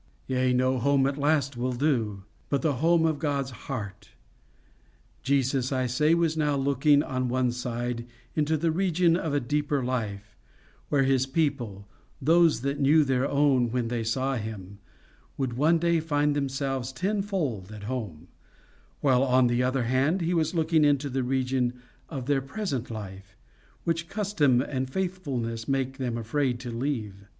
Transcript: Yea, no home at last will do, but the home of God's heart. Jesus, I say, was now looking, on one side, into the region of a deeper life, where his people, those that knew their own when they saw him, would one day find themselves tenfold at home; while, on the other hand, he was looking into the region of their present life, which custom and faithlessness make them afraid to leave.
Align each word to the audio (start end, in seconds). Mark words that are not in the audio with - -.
Yea, 0.25 0.51
no 0.51 0.79
home 0.79 1.05
at 1.05 1.15
last 1.15 1.55
will 1.55 1.73
do, 1.73 2.23
but 2.49 2.63
the 2.63 2.77
home 2.77 3.05
of 3.05 3.19
God's 3.19 3.51
heart. 3.51 4.09
Jesus, 5.21 5.71
I 5.71 5.85
say, 5.85 6.15
was 6.15 6.35
now 6.35 6.55
looking, 6.55 7.03
on 7.03 7.29
one 7.29 7.51
side, 7.51 8.07
into 8.35 8.57
the 8.57 8.71
region 8.71 9.15
of 9.15 9.31
a 9.35 9.39
deeper 9.39 9.83
life, 9.85 10.35
where 10.89 11.03
his 11.03 11.27
people, 11.27 11.87
those 12.19 12.61
that 12.61 12.79
knew 12.79 13.03
their 13.03 13.27
own 13.29 13.69
when 13.69 13.89
they 13.89 14.03
saw 14.03 14.37
him, 14.37 14.79
would 15.37 15.53
one 15.53 15.77
day 15.77 15.99
find 15.99 16.35
themselves 16.35 16.91
tenfold 16.91 17.71
at 17.71 17.83
home; 17.83 18.27
while, 19.01 19.21
on 19.21 19.45
the 19.45 19.61
other 19.61 19.83
hand, 19.83 20.21
he 20.21 20.33
was 20.33 20.55
looking 20.55 20.83
into 20.83 21.11
the 21.11 21.21
region 21.21 21.73
of 22.09 22.25
their 22.25 22.41
present 22.41 22.89
life, 22.89 23.37
which 23.83 24.09
custom 24.09 24.61
and 24.63 24.89
faithlessness 24.89 25.67
make 25.67 25.99
them 25.99 26.17
afraid 26.17 26.59
to 26.61 26.71
leave. 26.71 27.27